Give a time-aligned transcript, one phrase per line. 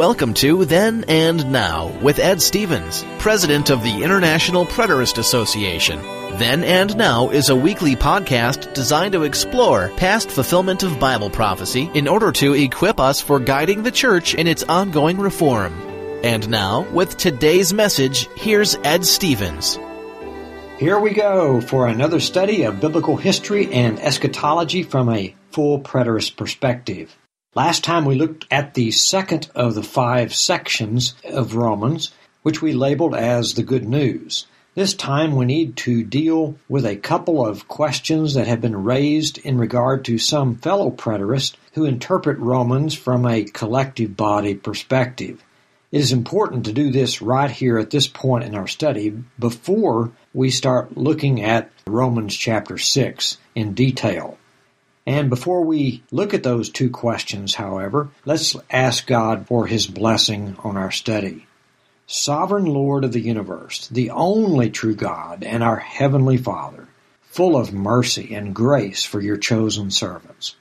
[0.00, 6.00] Welcome to Then and Now with Ed Stevens, President of the International Preterist Association.
[6.38, 11.90] Then and Now is a weekly podcast designed to explore past fulfillment of Bible prophecy
[11.92, 15.74] in order to equip us for guiding the church in its ongoing reform.
[16.24, 19.78] And now, with today's message, here's Ed Stevens.
[20.78, 26.38] Here we go for another study of biblical history and eschatology from a full preterist
[26.38, 27.14] perspective.
[27.56, 32.12] Last time we looked at the second of the five sections of Romans,
[32.44, 34.46] which we labeled as the good news.
[34.76, 39.38] This time we need to deal with a couple of questions that have been raised
[39.38, 45.42] in regard to some fellow preterists who interpret Romans from a collective body perspective.
[45.90, 50.12] It is important to do this right here at this point in our study before
[50.32, 54.38] we start looking at Romans chapter 6 in detail.
[55.06, 60.56] And before we look at those two questions, however, let's ask God for His blessing
[60.62, 61.46] on our study.
[62.06, 66.88] Sovereign Lord of the universe, the only true God and our Heavenly Father,
[67.22, 70.56] full of mercy and grace for your chosen servants.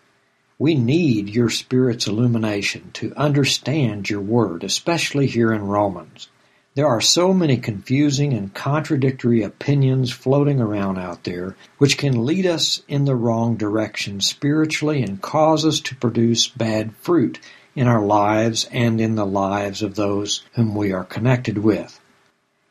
[0.57, 6.27] We need your Spirit's illumination to understand your Word, especially here in Romans.
[6.75, 12.45] There are so many confusing and contradictory opinions floating around out there which can lead
[12.45, 17.39] us in the wrong direction spiritually and cause us to produce bad fruit
[17.75, 21.99] in our lives and in the lives of those whom we are connected with.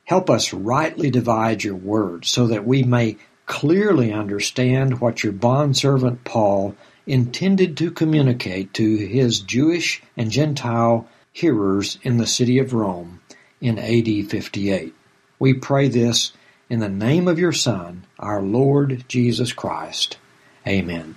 [0.05, 6.23] Help us rightly divide your word so that we may clearly understand what your bondservant
[6.23, 13.18] Paul intended to communicate to his Jewish and Gentile hearers in the city of Rome
[13.61, 14.95] in AD 58.
[15.39, 16.33] We pray this
[16.69, 20.19] in the name of your Son, our Lord Jesus Christ.
[20.67, 21.17] Amen.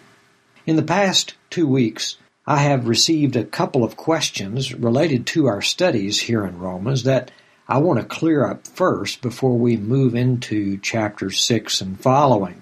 [0.66, 5.62] In the past two weeks, I have received a couple of questions related to our
[5.62, 7.32] studies here in Romans that
[7.68, 12.62] I want to clear up first before we move into chapter 6 and following.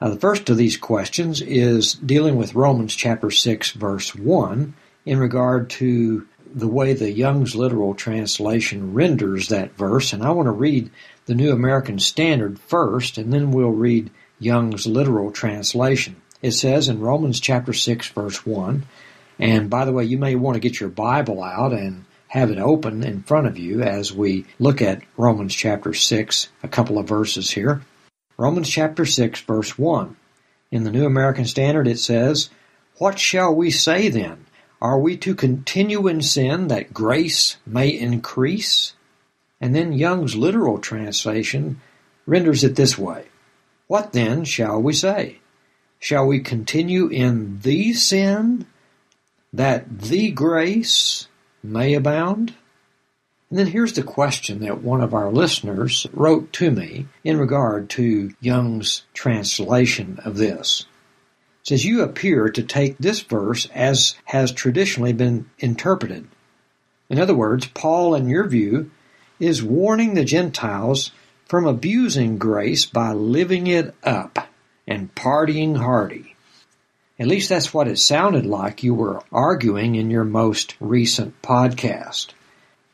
[0.00, 4.74] Now, the first of these questions is dealing with Romans chapter 6 verse 1
[5.04, 10.46] in regard to the way the Young's literal translation renders that verse, and I want
[10.46, 10.90] to read
[11.26, 16.16] the New American Standard first, and then we'll read Young's literal translation.
[16.40, 18.84] It says in Romans chapter 6 verse 1,
[19.38, 22.58] and by the way, you may want to get your Bible out and have it
[22.58, 27.08] open in front of you as we look at Romans chapter 6, a couple of
[27.08, 27.82] verses here.
[28.36, 30.16] Romans chapter 6 verse 1.
[30.70, 32.50] In the New American Standard it says,
[32.96, 34.46] What shall we say then?
[34.82, 38.94] Are we to continue in sin that grace may increase?
[39.60, 41.80] And then Young's literal translation
[42.26, 43.26] renders it this way
[43.86, 45.38] What then shall we say?
[46.00, 48.66] Shall we continue in the sin
[49.52, 51.28] that the grace
[51.62, 52.54] may abound?
[53.50, 57.88] And then here's the question that one of our listeners wrote to me in regard
[57.90, 60.86] to Young's translation of this
[61.62, 66.26] says you appear to take this verse as has traditionally been interpreted.
[67.08, 68.90] In other words, Paul, in your view,
[69.38, 71.12] is warning the Gentiles
[71.46, 74.48] from abusing grace by living it up
[74.86, 76.34] and partying hardy.
[77.18, 82.28] At least that's what it sounded like you were arguing in your most recent podcast.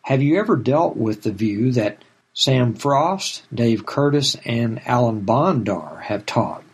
[0.03, 2.03] Have you ever dealt with the view that
[2.35, 6.65] Sam Frost, Dave Curtis, and Alan Bondar have taught?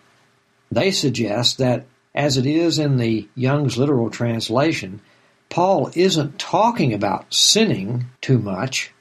[0.74, 1.86] They suggest that,
[2.16, 5.00] as it is in the Young's literal translation,
[5.48, 8.92] Paul isn't talking about sinning too much,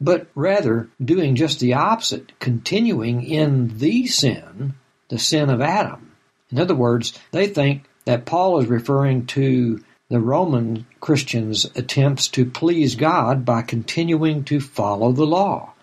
[0.00, 4.72] but rather doing just the opposite, continuing in the sin,
[5.10, 6.12] the sin of Adam.
[6.50, 12.46] In other words, they think that Paul is referring to the Roman Christians' attempts to
[12.46, 15.74] please God by continuing to follow the law.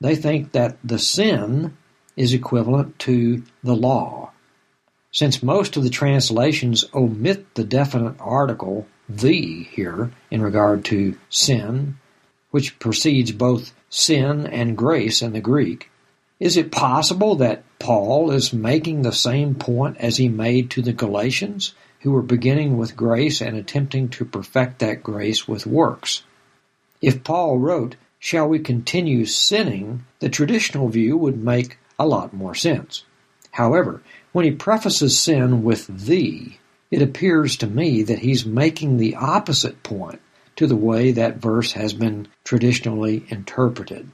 [0.00, 1.76] They think that the sin
[2.16, 4.32] is equivalent to the law.
[5.14, 11.98] Since most of the translations omit the definite article the here in regard to sin,
[12.50, 15.88] which precedes both sin and grace in the Greek,
[16.40, 20.92] is it possible that Paul is making the same point as he made to the
[20.92, 26.24] Galatians, who were beginning with grace and attempting to perfect that grace with works?
[27.00, 30.06] If Paul wrote, Shall we continue sinning?
[30.18, 33.04] the traditional view would make a lot more sense.
[33.52, 34.02] However,
[34.34, 36.58] when he prefaces sin with thee,
[36.90, 40.20] it appears to me that he's making the opposite point
[40.56, 44.10] to the way that verse has been traditionally interpreted.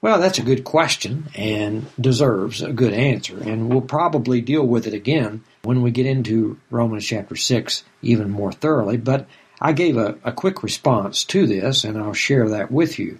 [0.00, 4.86] Well, that's a good question and deserves a good answer, and we'll probably deal with
[4.86, 9.26] it again when we get into Romans chapter 6 even more thoroughly, but
[9.60, 13.18] I gave a, a quick response to this, and I'll share that with you.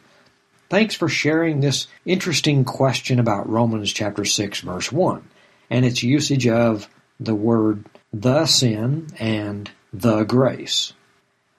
[0.69, 5.29] Thanks for sharing this interesting question about Romans chapter 6 verse 1
[5.71, 6.89] and its usage of
[7.19, 10.93] the word the sin and the grace.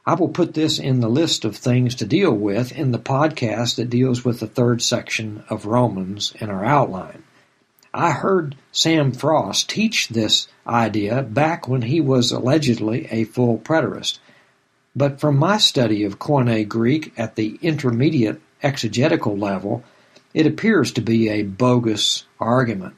[0.06, 3.76] I will put this in the list of things to deal with in the podcast
[3.76, 7.24] that deals with the third section of Romans in our outline.
[7.94, 14.20] I heard Sam Frost teach this idea back when he was allegedly a full preterist.
[14.96, 19.84] But from my study of Koine Greek at the intermediate exegetical level,
[20.34, 22.96] it appears to be a bogus argument.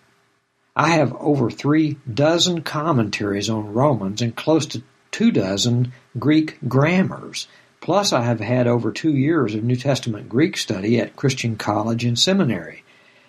[0.76, 4.82] I have over three dozen commentaries on Romans and close to
[5.12, 7.48] two dozen Greek grammars.
[7.80, 12.04] Plus, I have had over two years of New Testament Greek study at Christian college
[12.04, 12.84] and seminary.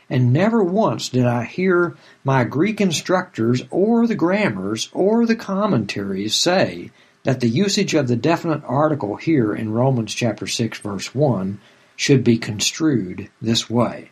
[0.09, 6.35] And never once did I hear my Greek instructors or the grammars or the commentaries
[6.35, 6.93] say
[7.25, 11.61] that the usage of the definite article here in Romans chapter 6 verse 1
[11.97, 14.11] should be construed this way.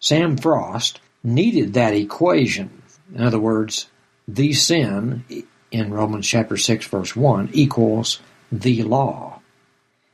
[0.00, 2.70] Sam Frost needed that equation.
[3.12, 3.88] In other words,
[4.28, 5.24] the sin
[5.72, 8.20] in Romans chapter 6 verse 1 equals
[8.52, 9.40] the law.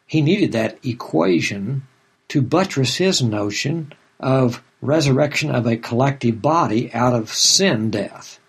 [0.06, 1.86] He needed that equation
[2.28, 8.40] to buttress his notion of resurrection of a collective body out of sin death.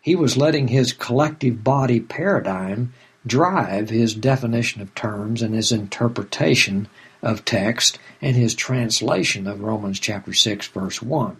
[0.00, 2.92] He was letting his collective body paradigm
[3.26, 6.86] drive his definition of terms and his interpretation
[7.22, 11.38] of text and his translation of Romans chapter 6 verse 1.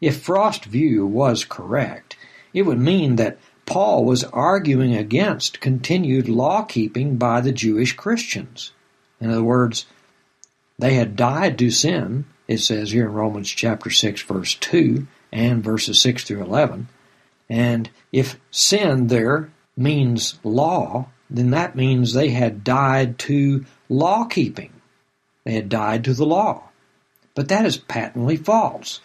[0.00, 2.16] If Frost's view was correct,
[2.54, 8.72] it would mean that Paul was arguing against continued law keeping by the Jewish Christians.
[9.20, 9.86] In other words,
[10.78, 15.62] they had died to sin, it says here in Romans chapter 6 verse 2 and
[15.62, 16.88] verses 6 through 11.
[17.48, 24.72] And if sin there means law, then that means they had died to law keeping.
[25.44, 26.64] They had died to the law.
[27.34, 29.00] But that is patently false.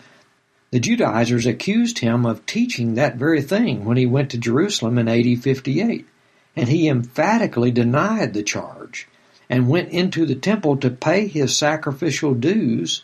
[0.75, 5.07] The Judaizers accused him of teaching that very thing when he went to Jerusalem in
[5.07, 6.05] AD 58,
[6.53, 9.07] and he emphatically denied the charge
[9.49, 13.03] and went into the temple to pay his sacrificial dues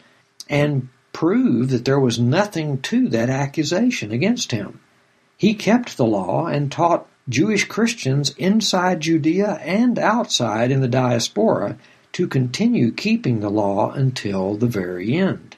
[0.50, 4.81] and prove that there was nothing to that accusation against him.
[5.38, 11.77] He kept the law and taught Jewish Christians inside Judea and outside in the diaspora
[12.12, 15.56] to continue keeping the law until the very end.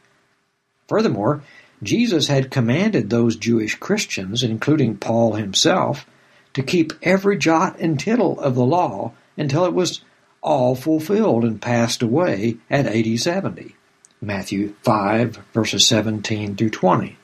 [0.88, 1.42] Furthermore,
[1.84, 6.06] Jesus had commanded those Jewish Christians, including Paul himself,
[6.54, 10.02] to keep every jot and tittle of the law until it was
[10.42, 13.76] all fulfilled and passed away at AD 70.
[14.22, 17.18] Matthew 5 verses 17 through 20.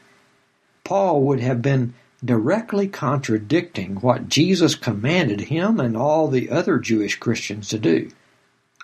[0.84, 7.16] Paul would have been directly contradicting what Jesus commanded him and all the other Jewish
[7.16, 8.10] Christians to do,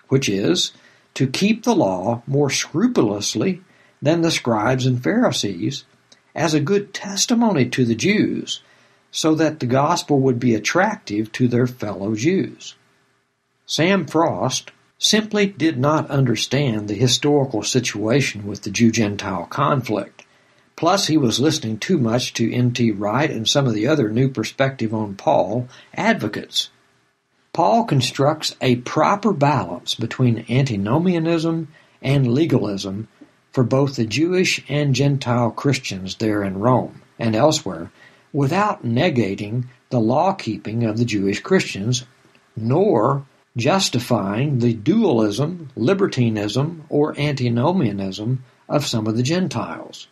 [0.08, 0.72] which is
[1.14, 3.62] to keep the law more scrupulously
[4.00, 5.84] than the scribes and Pharisees
[6.34, 8.60] as a good testimony to the Jews
[9.10, 12.74] so that the gospel would be attractive to their fellow Jews.
[13.64, 20.24] Sam Frost simply did not understand the historical situation with the Jew Gentile conflict.
[20.76, 22.90] Plus, he was listening too much to N.T.
[22.92, 26.68] Wright and some of the other New Perspective on Paul advocates.
[27.54, 31.68] Paul constructs a proper balance between antinomianism
[32.02, 33.08] and legalism
[33.56, 37.90] for both the Jewish and Gentile Christians there in Rome and elsewhere
[38.30, 42.04] without negating the law keeping of the Jewish Christians,
[42.54, 43.24] nor
[43.56, 50.06] justifying the dualism, libertinism, or antinomianism of some of the Gentiles.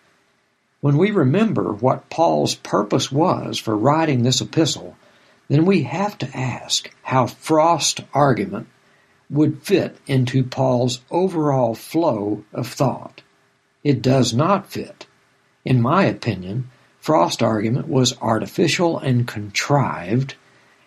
[0.80, 4.96] When we remember what Paul's purpose was for writing this epistle,
[5.48, 8.68] then we have to ask how Frost's argument
[9.28, 13.20] would fit into Paul's overall flow of thought.
[13.84, 15.06] It does not fit.
[15.64, 20.34] In my opinion, Frost's argument was artificial and contrived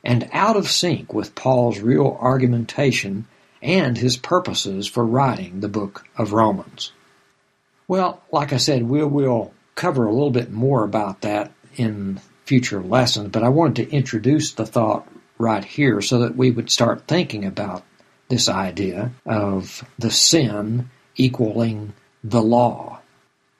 [0.03, 3.27] and out of sync with Paul's real argumentation
[3.61, 6.91] and his purposes for writing the book of Romans.
[7.87, 12.81] Well, like I said, we will cover a little bit more about that in future
[12.81, 17.07] lessons, but I wanted to introduce the thought right here so that we would start
[17.07, 17.83] thinking about
[18.29, 21.93] this idea of the sin equaling
[22.29, 22.99] the law.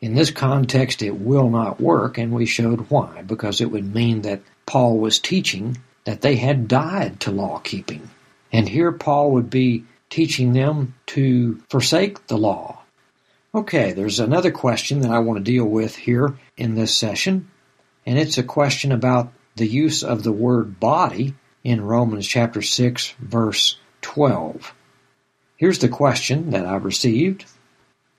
[0.02, 4.22] In this context, it will not work, and we showed why, because it would mean
[4.22, 8.10] that Paul was teaching that they had died to law keeping.
[8.52, 12.82] And here Paul would be teaching them to forsake the law.
[13.56, 17.50] Okay, there's another question that I want to deal with here in this session,
[18.06, 21.34] and it's a question about the use of the word body
[21.64, 24.74] in Romans chapter 6 verse 12.
[25.58, 27.46] Here's the question that I received.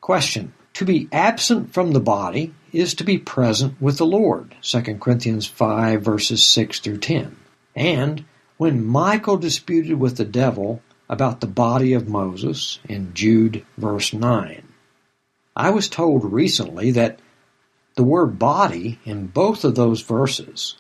[0.08, 0.54] Question.
[0.72, 4.54] To be absent from the body is to be present with the Lord.
[4.62, 7.36] 2 Corinthians 5 verses 6 through 10.
[7.76, 8.24] And
[8.56, 14.62] when Michael disputed with the devil about the body of Moses in Jude verse 9,
[15.54, 17.18] I was told recently that
[17.94, 20.76] the word body in both of those verses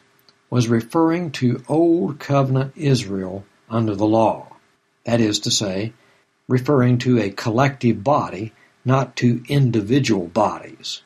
[0.48, 4.56] was referring to Old Covenant Israel under the law.
[5.04, 5.92] That is to say,
[6.48, 8.54] referring to a collective body,
[8.88, 11.02] not to individual bodies.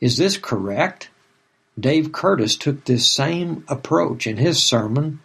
[0.00, 1.10] Is this correct?
[1.78, 5.20] Dave Curtis took this same approach in his sermon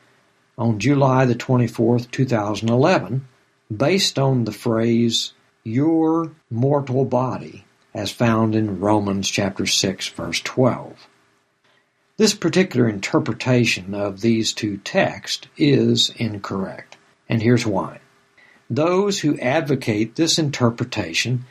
[0.57, 3.27] on July the 24th, 2011,
[3.75, 5.31] based on the phrase,
[5.63, 11.07] your mortal body as found in Romans chapter 6 verse 12.
[12.17, 16.97] This particular interpretation of these two texts is incorrect,
[17.29, 17.99] and here's why.
[18.69, 21.45] Those who advocate this interpretation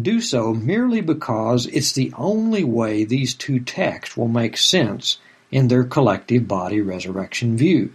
[0.00, 5.18] do so merely because it's the only way these two texts will make sense
[5.50, 7.92] in their collective body resurrection view.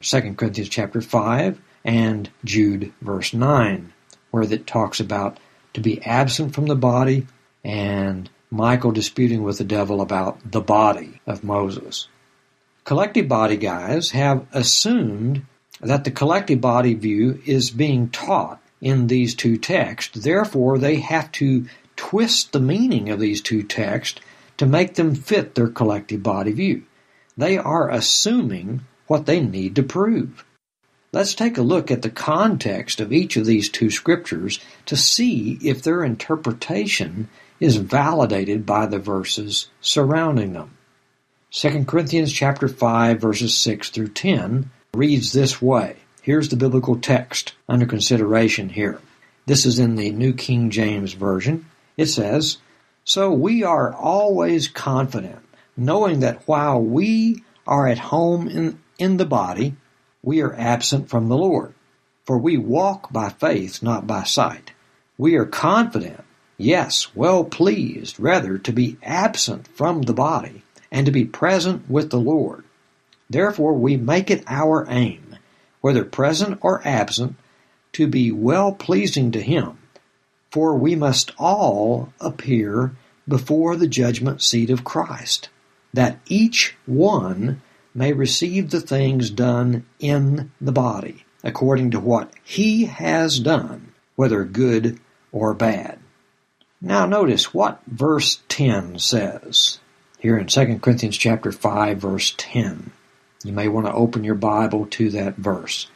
[0.00, 3.92] 2 Corinthians chapter 5 and Jude verse 9,
[4.30, 5.38] where it talks about
[5.72, 7.26] to be absent from the body,
[7.64, 12.08] and Michael disputing with the devil about the body of Moses.
[12.84, 15.46] Collective body guys have assumed
[15.80, 20.16] that the collective body view is being taught in these two texts.
[20.20, 24.20] Therefore, they have to twist the meaning of these two texts
[24.58, 26.84] to make them fit their collective body view.
[27.36, 30.44] They are assuming what they need to prove.
[31.12, 35.58] Let's take a look at the context of each of these two scriptures to see
[35.62, 37.28] if their interpretation
[37.60, 40.76] is validated by the verses surrounding them.
[41.52, 45.96] 2 Corinthians chapter 5 verses 6 through 10 reads this way.
[46.24, 48.98] Here's the biblical text under consideration here.
[49.44, 51.66] This is in the New King James Version.
[51.98, 52.56] It says,
[53.04, 55.40] So we are always confident,
[55.76, 59.74] knowing that while we are at home in, in the body,
[60.22, 61.74] we are absent from the Lord.
[62.24, 64.72] For we walk by faith, not by sight.
[65.18, 66.24] We are confident,
[66.56, 72.08] yes, well pleased, rather, to be absent from the body and to be present with
[72.08, 72.64] the Lord.
[73.28, 75.23] Therefore, we make it our aim,
[75.84, 77.36] whether present or absent,
[77.92, 79.76] to be well pleasing to Him.
[80.50, 82.96] For we must all appear
[83.28, 85.50] before the judgment seat of Christ,
[85.92, 87.60] that each one
[87.94, 94.42] may receive the things done in the body, according to what he has done, whether
[94.44, 94.98] good
[95.32, 95.98] or bad.
[96.80, 99.80] Now notice what verse 10 says
[100.18, 102.90] here in 2 Corinthians chapter 5 verse 10.
[103.44, 105.88] You may want to open your Bible to that verse.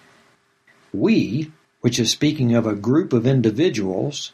[0.93, 1.51] We,
[1.81, 4.33] which is speaking of a group of individuals,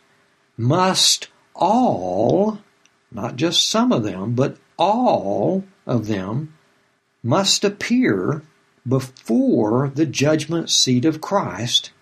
[0.56, 2.58] must all,
[3.12, 6.54] not just some of them, but all of them
[7.22, 8.42] must appear
[8.86, 11.92] before the judgment seat of Christ,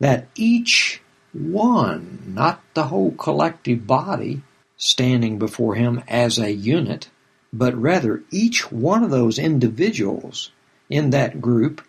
[0.00, 4.42] that each one, not the whole collective body,
[4.78, 7.10] standing before him as a unit,
[7.52, 10.50] but rather each one of those individuals
[10.88, 11.82] in that group,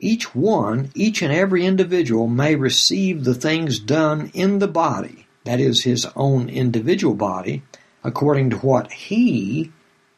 [0.00, 5.60] each one, each and every individual may receive the things done in the body, that
[5.60, 7.62] is his own individual body,
[8.02, 9.70] according to what he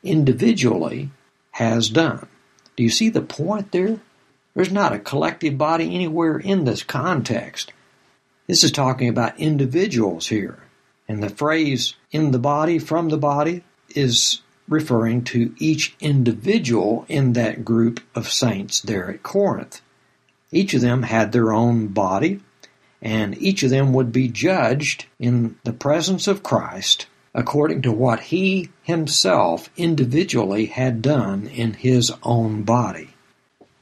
[0.02, 1.10] individually
[1.52, 2.26] has done.
[2.76, 4.00] Do you see the point there?
[4.54, 7.72] There's not a collective body anywhere in this context.
[8.46, 10.58] This is talking about individuals here.
[11.08, 13.64] And the phrase in the body, from the body,
[13.94, 19.80] is referring to each individual in that group of saints there at Corinth.
[20.50, 22.40] Each of them had their own body,
[23.02, 28.20] and each of them would be judged in the presence of Christ according to what
[28.20, 33.10] he himself individually had done in his own body.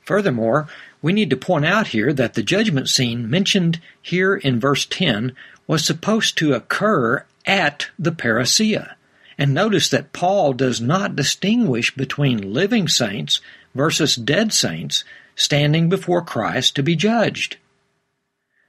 [0.00, 0.68] Furthermore,
[1.02, 5.36] we need to point out here that the judgment scene mentioned here in verse 10
[5.66, 8.94] was supposed to occur at the parousia.
[9.38, 13.40] And notice that Paul does not distinguish between living saints
[13.74, 17.56] versus dead saints standing before Christ to be judged.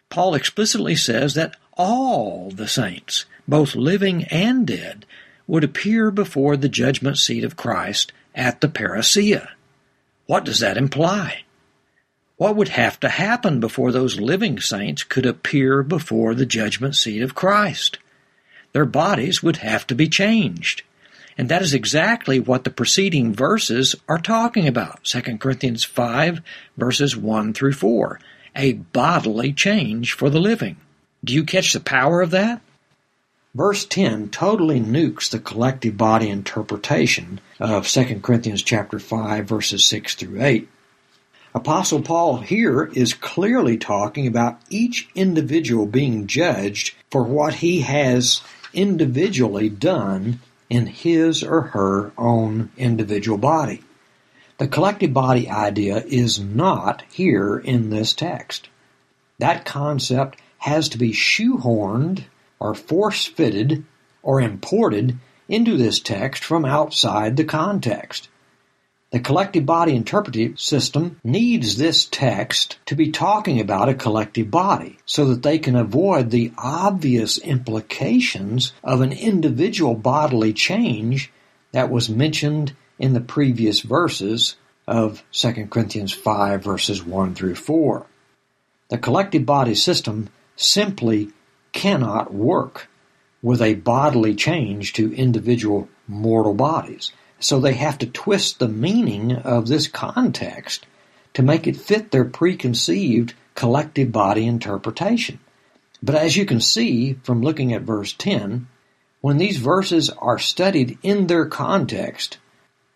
[0.10, 5.06] Paul explicitly says that all the saints, both living and dead,
[5.48, 9.50] would appear before the judgment seat of Christ at the parousia.
[10.26, 11.44] What does that imply?
[12.38, 17.22] What would have to happen before those living saints could appear before the judgment seat
[17.22, 18.00] of Christ?
[18.74, 20.84] Their bodies would have to be changed.
[21.38, 25.04] And that is exactly what the preceding verses are talking about.
[25.04, 26.42] 2 Corinthians 5
[26.78, 28.20] verses 1 through 4.
[28.56, 30.78] A bodily change for the living.
[31.24, 32.62] Do you catch the power of that?
[33.56, 40.16] Verse 10 totally nukes the collective body interpretation of 2 Corinthians chapter 5 verses 6
[40.16, 40.68] through 8.
[41.56, 48.42] Apostle Paul here is clearly talking about each individual being judged for what he has
[48.74, 50.40] individually done
[50.70, 53.84] in his or her own individual body.
[54.58, 58.70] The collective body idea is not here in this text.
[59.40, 62.24] That concept has to be shoehorned
[62.60, 63.84] or force fitted
[64.22, 65.18] or imported
[65.50, 68.30] into this text from outside the context.
[69.14, 74.98] The collective body interpretive system needs this text to be talking about a collective body
[75.06, 81.32] so that they can avoid the obvious implications of an individual bodily change
[81.74, 84.56] that was mentioned in the previous verses
[84.88, 88.08] of 2 Corinthians 5 verses 1 through 4.
[88.90, 91.30] The collective body system simply
[91.72, 92.90] cannot work
[93.44, 97.12] with a bodily change to individual mortal bodies.
[97.44, 100.86] So they have to twist the meaning of this context
[101.34, 105.40] to make it fit their preconceived collective body interpretation.
[106.02, 108.70] But as you can see from looking at verse 10,
[109.20, 112.38] when these verses are studied in their context,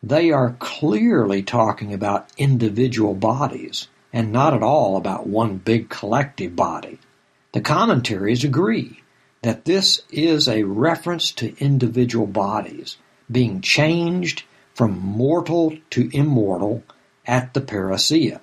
[0.01, 6.56] they are clearly talking about individual bodies and not at all about one big collective
[6.56, 7.00] body.
[7.51, 9.04] The commentaries agree
[9.42, 12.96] that this is a reference to individual bodies
[13.31, 14.43] being changed
[14.74, 16.84] from mortal to immortal
[17.25, 18.39] at the parousia.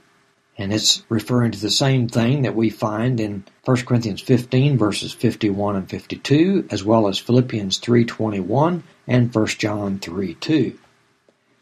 [0.56, 5.12] And it's referring to the same thing that we find in 1 Corinthians 15 verses
[5.12, 10.76] 51 and 52, as well as Philippians 3.21 and 1 John 3.2.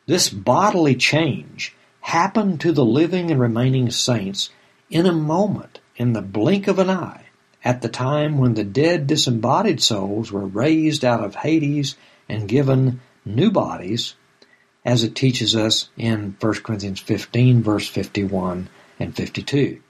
[0.06, 4.50] This bodily change happened to the living and remaining saints
[4.90, 7.26] in a moment, in the blink of an eye,
[7.64, 11.96] at the time when the dead disembodied souls were raised out of Hades
[12.28, 14.14] and given new bodies,
[14.84, 19.80] as it teaches us in 1 Corinthians 15, verse 51 and 52.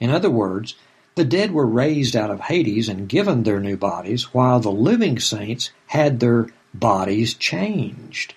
[0.00, 0.74] In other words,
[1.14, 5.18] the dead were raised out of Hades and given their new bodies, while the living
[5.18, 8.34] saints had their bodies changed.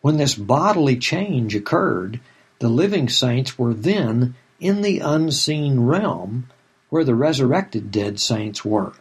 [0.00, 2.20] When this bodily change occurred,
[2.58, 6.48] the living saints were then in the unseen realm
[6.90, 8.92] where the resurrected dead saints were.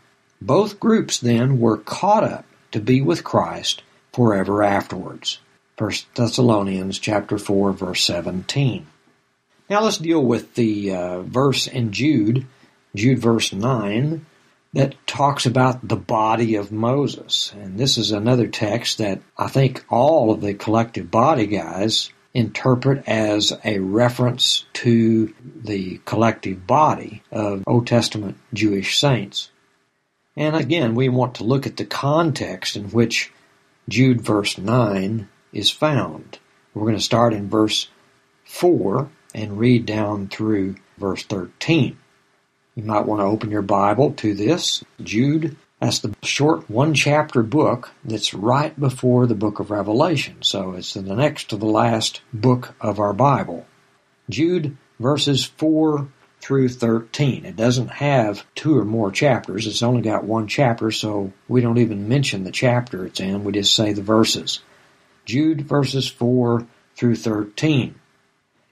[0.41, 5.39] Both groups then were caught up to be with Christ forever afterwards.
[5.77, 8.85] 1 Thessalonians chapter 4 verse 17.
[9.69, 12.45] Now let's deal with the uh, verse in Jude,
[12.95, 14.25] Jude verse 9,
[14.73, 17.53] that talks about the body of Moses.
[17.53, 23.07] And this is another text that I think all of the collective body guys interpret
[23.07, 29.51] as a reference to the collective body of Old Testament Jewish saints.
[30.35, 33.31] And again, we want to look at the context in which
[33.89, 36.39] Jude verse 9 is found.
[36.73, 37.89] We're going to start in verse
[38.45, 41.97] 4 and read down through verse 13.
[42.75, 44.83] You might want to open your Bible to this.
[45.01, 50.37] Jude, that's the short one chapter book that's right before the book of Revelation.
[50.41, 53.67] So it's the next to the last book of our Bible.
[54.29, 56.07] Jude verses 4
[56.43, 57.45] through 13.
[57.45, 59.65] It doesn't have two or more chapters.
[59.65, 63.45] It's only got one chapter, so we don't even mention the chapter it's in.
[63.45, 64.59] We just say the verses.
[65.23, 67.95] Jude verses 4 through 13.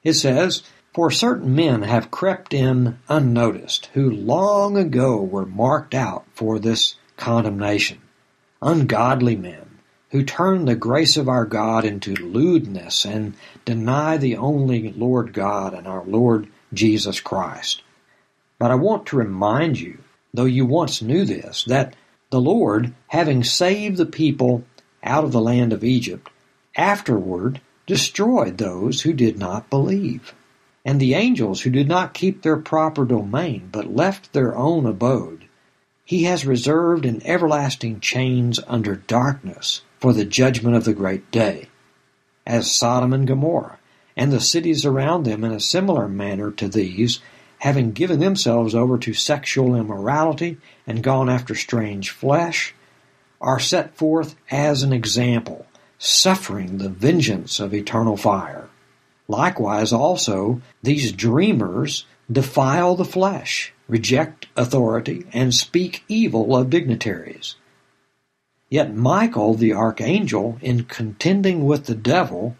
[0.03, 6.25] It says, For certain men have crept in unnoticed, who long ago were marked out
[6.33, 7.99] for this condemnation.
[8.61, 9.79] Ungodly men,
[10.09, 15.73] who turn the grace of our God into lewdness and deny the only Lord God
[15.73, 17.81] and our Lord Jesus Christ.
[18.59, 19.99] But I want to remind you,
[20.33, 21.95] though you once knew this, that
[22.29, 24.63] the Lord, having saved the people
[25.03, 26.29] out of the land of Egypt,
[26.75, 30.33] afterward destroyed those who did not believe.
[30.85, 35.45] And the angels who did not keep their proper domain, but left their own abode,
[36.05, 41.67] he has reserved in everlasting chains under darkness for the judgment of the great day.
[42.45, 43.77] As Sodom and Gomorrah,
[44.15, 47.19] and the cities around them in a similar manner to these,
[47.59, 52.73] having given themselves over to sexual immorality and gone after strange flesh,
[53.39, 55.65] are set forth as an example,
[55.97, 58.69] suffering the vengeance of eternal fire.
[59.27, 67.55] Likewise, also, these dreamers defile the flesh, reject authority, and speak evil of dignitaries.
[68.69, 72.55] Yet Michael, the archangel, in contending with the devil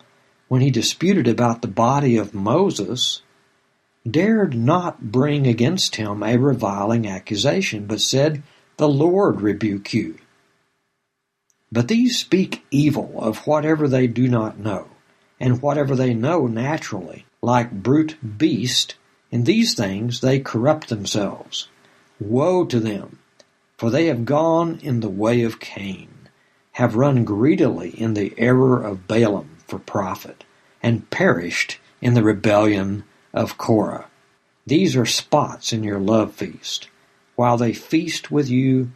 [0.51, 3.21] when he disputed about the body of Moses,
[4.05, 8.43] dared not bring against him a reviling accusation, but said,
[8.75, 10.17] The Lord rebuke you.
[11.71, 14.89] But these speak evil of whatever they do not know,
[15.39, 18.95] and whatever they know naturally, like brute beast,
[19.31, 21.69] in these things they corrupt themselves.
[22.19, 23.19] Woe to them!
[23.77, 26.09] For they have gone in the way of Cain,
[26.73, 30.43] have run greedily in the error of Balaam for profit,
[30.83, 34.07] and perished in the rebellion of Korah.
[34.67, 36.89] These are spots in your love feast,
[37.37, 38.91] while they feast with you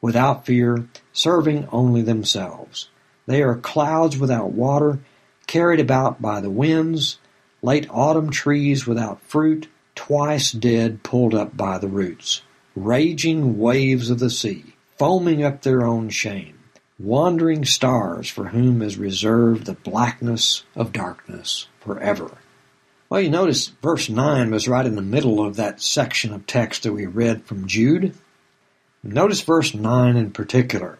[0.00, 2.88] without fear, serving only themselves.
[3.26, 5.00] They are clouds without water,
[5.46, 7.18] carried about by the winds,
[7.60, 12.40] late autumn trees without fruit, twice dead pulled up by the roots,
[12.74, 16.58] raging waves of the sea, foaming up their own shame,
[16.98, 22.38] wandering stars for whom is reserved the blackness of darkness forever.
[23.08, 26.82] Well, you notice verse 9 was right in the middle of that section of text
[26.82, 28.14] that we read from Jude.
[29.02, 30.98] Notice verse 9 in particular.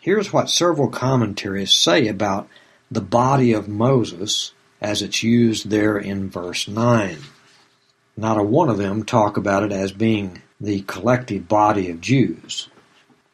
[0.00, 2.48] Here's what several commentaries say about
[2.90, 7.16] the body of Moses as it's used there in verse 9.
[8.16, 12.68] Not a one of them talk about it as being the collective body of Jews.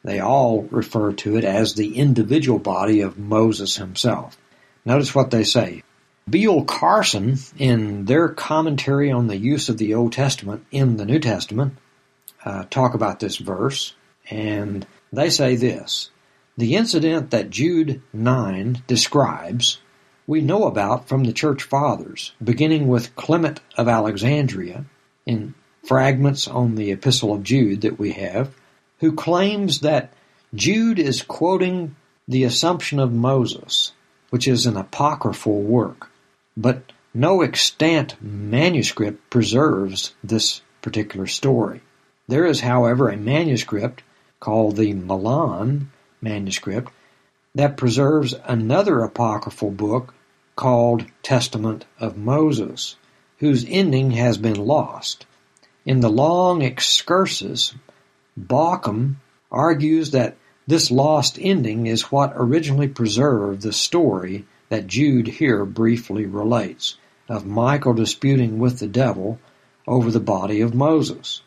[0.03, 4.39] They all refer to it as the individual body of Moses himself.
[4.85, 5.83] Notice what they say.
[6.29, 11.19] Beale Carson, in their commentary on the use of the Old Testament in the New
[11.19, 11.77] Testament,
[12.45, 13.95] uh, talk about this verse,
[14.31, 16.11] and they say this
[16.57, 19.81] The incident that Jude 9 describes,
[20.27, 24.85] we know about from the church fathers, beginning with Clement of Alexandria,
[25.27, 28.55] in fragments on the Epistle of Jude that we have,
[29.01, 30.13] who claims that
[30.55, 31.97] Jude is quoting
[32.29, 33.93] the Assumption of Moses,
[34.31, 36.11] which is an apocryphal work,
[36.57, 41.81] but no extant manuscript preserves this particular story.
[42.29, 44.03] There is, however, a manuscript
[44.39, 46.93] called the Milan manuscript
[47.55, 50.15] that preserves another apocryphal book
[50.55, 52.97] called Testament of Moses,
[53.39, 55.27] whose ending has been lost.
[55.85, 57.75] In the long excursus,
[58.39, 59.17] Bauckham
[59.51, 66.27] argues that this lost ending is what originally preserved the story that Jude here briefly
[66.27, 66.97] relates
[67.29, 69.41] of Michael disputing with the devil
[69.87, 71.43] over the body of Moses.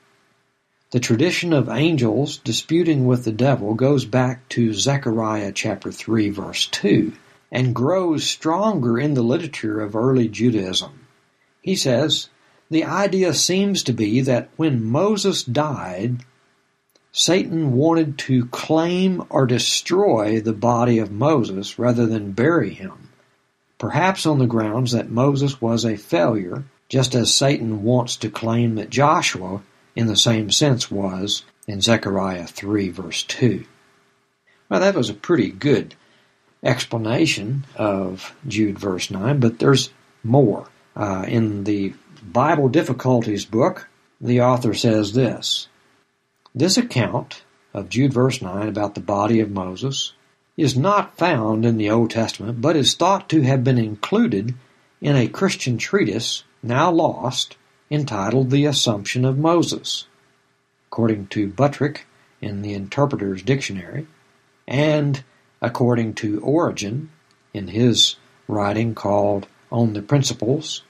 [0.92, 6.68] The tradition of angels disputing with the devil goes back to Zechariah chapter 3 verse
[6.68, 7.14] 2
[7.52, 11.08] and grows stronger in the literature of early Judaism.
[11.62, 12.30] He says,
[12.70, 16.26] the idea seems to be that when Moses died,
[17.16, 23.10] Satan wanted to claim or destroy the body of Moses rather than bury him,
[23.78, 28.76] perhaps on the grounds that Moses was a failure, just as Satan wants to claim
[28.76, 29.62] that Joshua
[29.96, 33.64] in the same sense was in Zechariah 3 verse 2.
[34.68, 35.94] Well, that was a pretty good
[36.64, 39.92] explanation of Jude verse 9, but there's
[40.24, 40.68] more.
[40.96, 43.88] Uh, in the Bible Difficulties book,
[44.20, 45.68] the author says this
[46.56, 47.42] This account
[47.74, 50.14] of Jude verse 9 about the body of Moses
[50.56, 54.54] is not found in the Old Testament, but is thought to have been included
[55.02, 57.58] in a Christian treatise now lost
[57.90, 60.06] entitled The Assumption of Moses,
[60.90, 62.06] according to Buttrick
[62.40, 64.06] in the Interpreter's Dictionary,
[64.68, 65.24] and
[65.60, 67.10] according to Origen
[67.56, 70.84] in his writing called On the Principles.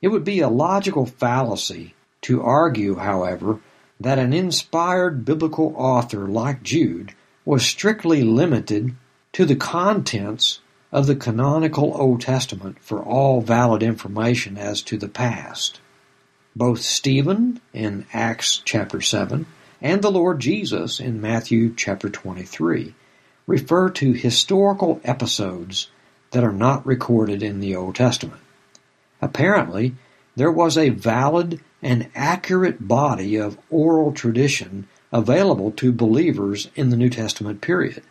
[0.00, 3.60] It would be a logical fallacy to argue, however,
[4.00, 8.94] that an inspired biblical author like Jude was strictly limited
[9.32, 10.60] to the contents
[10.92, 15.80] of the canonical Old Testament for all valid information as to the past.
[16.56, 19.46] Both Stephen in Acts chapter 7
[19.80, 22.94] and the Lord Jesus in Matthew chapter 23
[23.46, 25.88] refer to historical episodes
[26.32, 28.40] that are not recorded in the Old Testament.
[29.22, 29.94] Apparently,
[30.36, 36.96] there was a valid and accurate body of oral tradition available to believers in the
[36.96, 38.02] New Testament period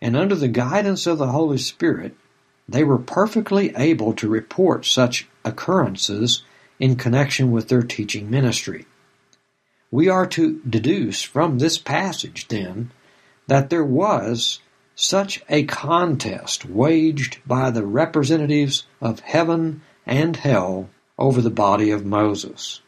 [0.00, 2.14] and under the guidance of the Holy Spirit,
[2.68, 6.44] they were perfectly able to report such occurrences
[6.78, 8.86] in connection with their teaching ministry.
[9.90, 12.90] We are to deduce from this passage, then,
[13.46, 14.60] that there was
[14.94, 22.04] such a contest waged by the representatives of heaven and hell over the body of
[22.04, 22.82] Moses.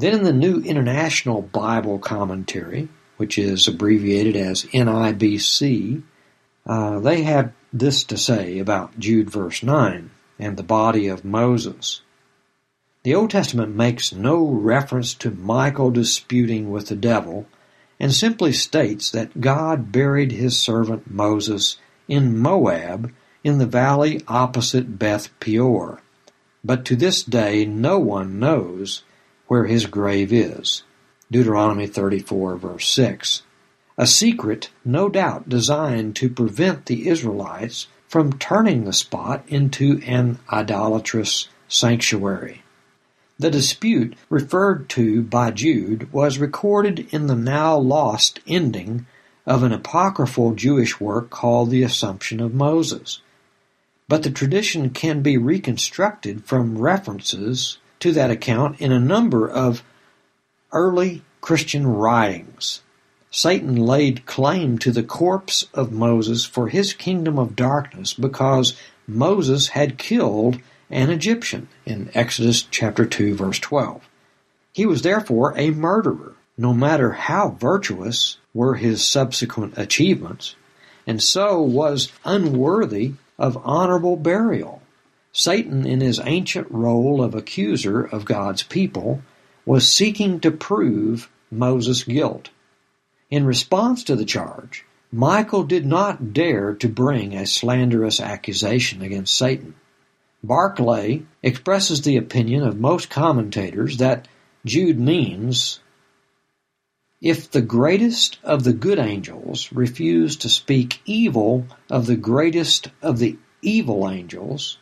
[0.00, 6.02] Then in the New International Bible Commentary, which is abbreviated as NIBC,
[6.64, 12.00] uh, they have this to say about Jude verse 9 and the body of Moses.
[13.02, 17.46] The Old Testament makes no reference to Michael disputing with the devil
[17.98, 21.76] and simply states that God buried his servant Moses
[22.08, 23.12] in Moab
[23.44, 26.00] in the valley opposite Beth Peor.
[26.64, 29.02] But to this day no one knows
[29.50, 30.84] where his grave is.
[31.28, 33.42] Deuteronomy 34 verse 6.
[33.98, 40.38] A secret, no doubt, designed to prevent the Israelites from turning the spot into an
[40.52, 42.62] idolatrous sanctuary.
[43.40, 49.06] The dispute referred to by Jude was recorded in the now lost ending
[49.46, 53.20] of an apocryphal Jewish work called The Assumption of Moses.
[54.06, 59.82] But the tradition can be reconstructed from references to that account in a number of
[60.72, 62.82] early Christian writings.
[63.30, 69.68] Satan laid claim to the corpse of Moses for his kingdom of darkness because Moses
[69.68, 70.58] had killed
[70.90, 74.02] an Egyptian in Exodus chapter 2 verse 12.
[74.72, 80.56] He was therefore a murderer, no matter how virtuous were his subsequent achievements,
[81.06, 84.79] and so was unworthy of honorable burial.
[85.32, 89.22] Satan, in his ancient role of accuser of God's people,
[89.64, 92.50] was seeking to prove Moses' guilt.
[93.30, 99.36] In response to the charge, Michael did not dare to bring a slanderous accusation against
[99.36, 99.74] Satan.
[100.42, 104.26] Barclay expresses the opinion of most commentators that
[104.64, 105.80] Jude means
[107.20, 113.18] if the greatest of the good angels refuse to speak evil of the greatest of
[113.18, 114.78] the evil angels,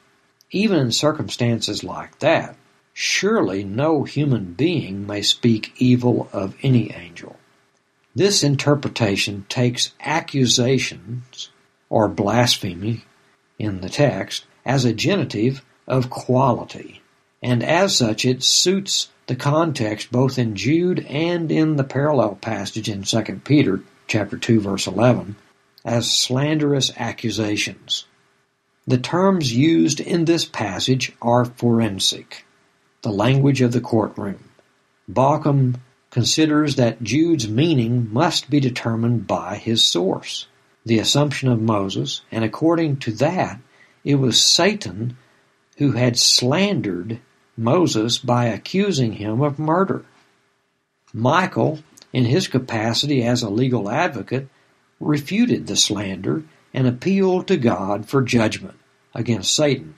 [0.50, 2.56] even in circumstances like that,
[2.92, 7.36] surely no human being may speak evil of any angel.
[8.14, 11.50] This interpretation takes accusations
[11.88, 13.04] or blasphemy
[13.58, 17.00] in the text as a genitive of quality,
[17.42, 22.88] and as such it suits the context both in Jude and in the parallel passage
[22.88, 25.36] in 2 Peter chapter 2 verse 11
[25.84, 28.06] as slanderous accusations.
[28.88, 32.46] The terms used in this passage are forensic,
[33.02, 34.48] the language of the courtroom.
[35.06, 35.74] Bauckham
[36.10, 40.46] considers that Jude's meaning must be determined by his source,
[40.86, 43.60] the assumption of Moses, and according to that,
[44.04, 45.18] it was Satan
[45.76, 47.20] who had slandered
[47.58, 50.06] Moses by accusing him of murder.
[51.12, 51.80] Michael,
[52.14, 54.48] in his capacity as a legal advocate,
[54.98, 58.78] refuted the slander and appealed to God for judgment
[59.14, 59.94] against Satan.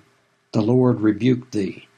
[0.53, 1.89] The Lord rebuked thee.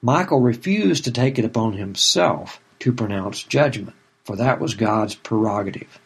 [0.00, 6.00] Michael refused to take it upon himself to pronounce judgment, for that was God's prerogative.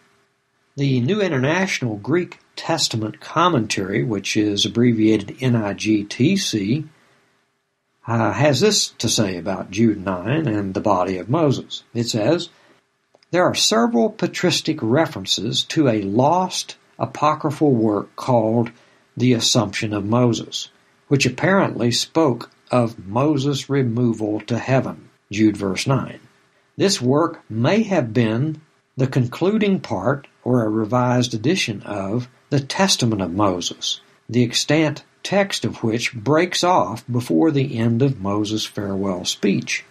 [0.77, 6.87] The New International Greek Testament Commentary, which is abbreviated NIGTC,
[8.07, 11.83] uh, has this to say about Jude 9 and the body of Moses.
[11.95, 12.51] It says,
[13.31, 18.71] There are several patristic references to a lost apocryphal work called
[19.17, 20.69] The Assumption of Moses,
[21.09, 25.09] which apparently spoke of Moses' removal to heaven.
[25.31, 26.19] Jude verse 9.
[26.77, 28.61] This work may have been
[28.97, 35.65] the concluding part or a revised edition of the Testament of Moses, the extant text
[35.65, 39.85] of which breaks off before the end of Moses' farewell speech.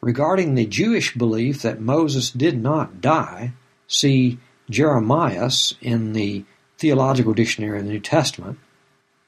[0.00, 3.52] Regarding the Jewish belief that Moses did not die,
[3.86, 4.38] see
[4.72, 6.44] Jeremias in the
[6.78, 8.58] Theological Dictionary of the New Testament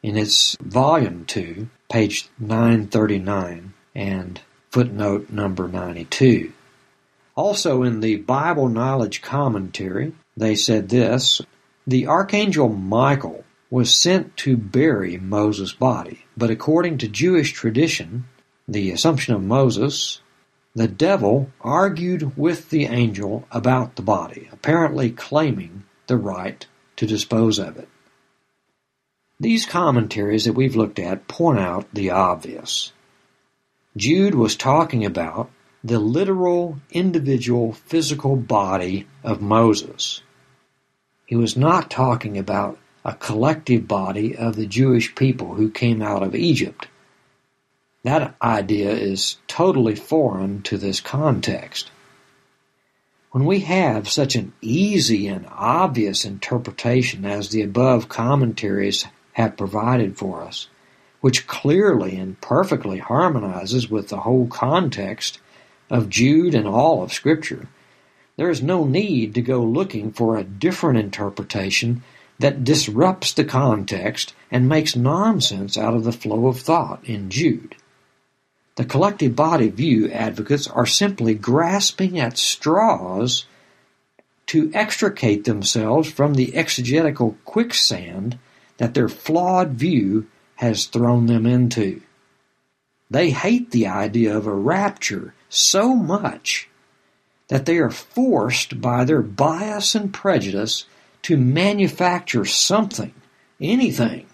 [0.02, 6.52] in its volume 2, page 939 and footnote number 92.
[7.36, 11.40] Also in the Bible Knowledge Commentary, they said this,
[11.86, 16.24] the Archangel Michael was sent to bury Moses' body.
[16.36, 18.26] But according to Jewish tradition,
[18.66, 20.20] the assumption of Moses,
[20.74, 27.58] the devil argued with the angel about the body, apparently claiming the right to dispose
[27.58, 27.88] of it.
[29.38, 32.92] These commentaries that we've looked at point out the obvious.
[33.96, 35.50] Jude was talking about
[35.84, 40.22] the literal, individual, physical body of Moses.
[41.26, 46.22] He was not talking about a collective body of the Jewish people who came out
[46.22, 46.88] of Egypt.
[48.04, 51.90] That idea is totally foreign to this context.
[53.30, 60.18] When we have such an easy and obvious interpretation as the above commentaries have provided
[60.18, 60.68] for us,
[61.22, 65.40] which clearly and perfectly harmonizes with the whole context
[65.88, 67.68] of Jude and all of Scripture,
[68.36, 72.02] there is no need to go looking for a different interpretation
[72.38, 77.76] that disrupts the context and makes nonsense out of the flow of thought in Jude.
[78.76, 83.46] The collective body view advocates are simply grasping at straws
[84.46, 88.38] to extricate themselves from the exegetical quicksand
[88.78, 92.02] that their flawed view has thrown them into.
[93.10, 96.68] They hate the idea of a rapture so much
[97.48, 100.86] that they are forced by their bias and prejudice
[101.22, 103.14] to manufacture something,
[103.60, 104.26] anything,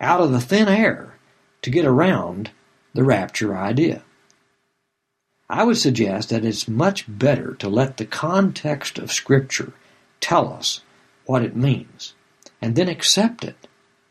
[0.00, 1.14] out of the thin air
[1.62, 2.50] to get around
[2.94, 4.02] the rapture idea.
[5.48, 9.72] I would suggest that it's much better to let the context of Scripture
[10.20, 10.80] tell us
[11.26, 12.14] what it means,
[12.60, 13.68] and then accept it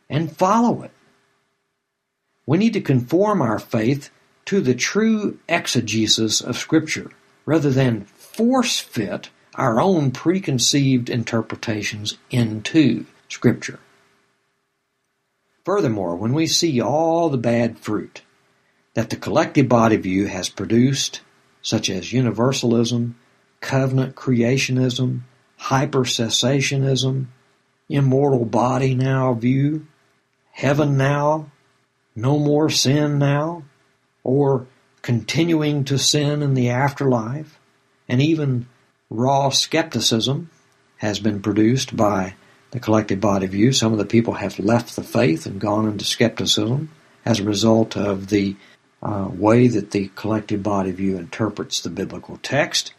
[0.09, 0.91] and follow it.
[2.45, 4.09] We need to conform our faith
[4.45, 7.11] to the true exegesis of Scripture
[7.45, 13.79] rather than force fit our own preconceived interpretations into Scripture.
[15.63, 18.21] Furthermore, when we see all the bad fruit
[18.93, 21.21] that the collective body view has produced,
[21.61, 23.15] such as universalism,
[23.61, 25.21] covenant creationism,
[25.57, 27.27] hyper-cessationism,
[27.87, 29.85] immortal body now view,
[30.51, 31.51] heaven now,
[32.15, 33.63] no more sin now,
[34.23, 34.67] or
[35.01, 37.59] continuing to sin in the afterlife,
[38.07, 38.67] and even
[39.09, 40.49] raw skepticism
[40.97, 42.33] has been produced by
[42.71, 43.71] the collective body view.
[43.71, 46.89] Some of the people have left the faith and gone into skepticism
[47.25, 48.55] as a result of the
[49.01, 52.93] uh, way that the collective body view interprets the biblical text.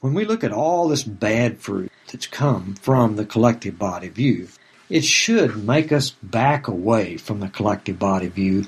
[0.00, 4.48] When we look at all this bad fruit that's come from the collective body view,
[4.88, 8.66] it should make us back away from the collective body view.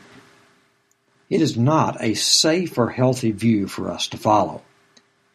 [1.29, 4.63] It is not a safe or healthy view for us to follow.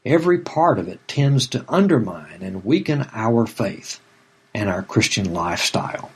[0.06, 4.00] Every part of it tends to undermine and weaken our faith
[4.54, 6.12] and our Christian lifestyle.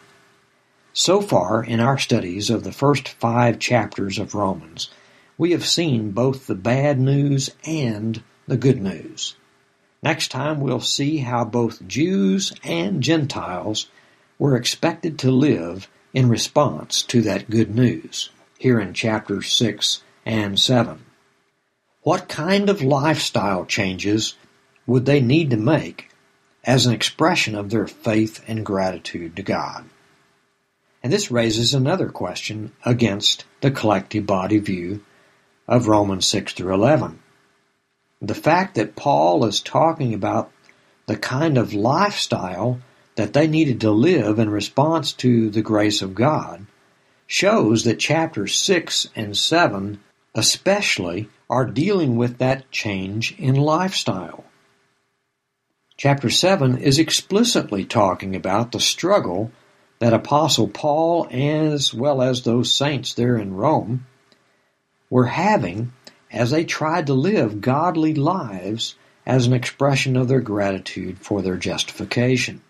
[0.93, 4.89] So far in our studies of the first five chapters of Romans,
[5.37, 9.35] we have seen both the bad news and the good news.
[10.01, 13.87] Next time we'll see how both Jews and Gentiles
[14.37, 20.59] were expected to live in response to that good news, here in chapters 6 and
[20.59, 21.03] 7.
[22.03, 24.35] What kind of lifestyle changes
[24.85, 26.09] would they need to make
[26.63, 29.85] as an expression of their faith and gratitude to God?
[31.03, 35.01] And this raises another question against the collective body view
[35.67, 37.19] of Romans 6 through 11.
[38.21, 40.51] The fact that Paul is talking about
[41.05, 42.79] the kind of lifestyle
[43.15, 46.65] that they needed to live in response to the grace of God
[47.27, 49.99] shows that chapters 6 and 7
[50.35, 54.43] especially are dealing with that change in lifestyle.
[55.97, 59.51] Chapter 7 is explicitly talking about the struggle
[59.99, 64.05] that Apostle Paul, as well as those saints there in Rome,
[65.15, 65.93] were having
[66.29, 71.55] as they tried to live godly lives as an expression of their gratitude for their
[71.55, 72.61] justification.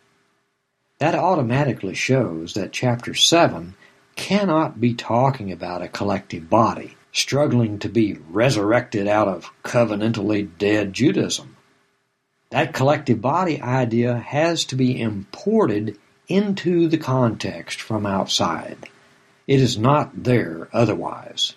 [0.99, 3.73] That automatically shows that chapter 7
[4.15, 10.93] cannot be talking about a collective body struggling to be resurrected out of covenantally dead
[10.93, 11.57] Judaism.
[12.51, 18.87] That collective body idea has to be imported into the context from outside.
[19.47, 21.55] It is not there otherwise.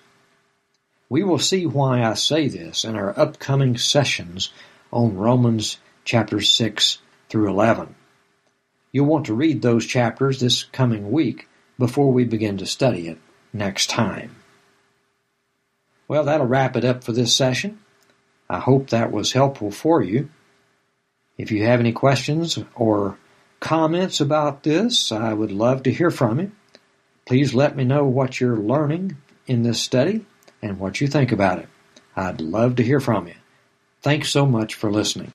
[1.11, 4.53] We will see why I say this in our upcoming sessions
[4.92, 6.99] on Romans chapters 6
[7.31, 7.94] through 11.
[8.92, 13.18] You'll want to read those chapters this coming week before we begin to study it
[13.55, 14.37] next time.
[16.09, 17.79] Well, that'll wrap it up for this session.
[18.49, 20.29] I hope that was helpful for you.
[21.38, 23.18] If you have any questions or
[23.61, 26.53] comments about this, I would love to hear from you.
[27.26, 29.16] Please let me know what you're learning
[29.47, 30.24] in this study
[30.62, 31.68] and what you think about it.
[32.16, 33.34] I'd love to hear from you.
[34.02, 35.32] Thanks so much for listening.